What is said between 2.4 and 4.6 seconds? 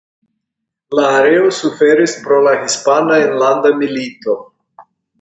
la Hispana Enlanda Milito.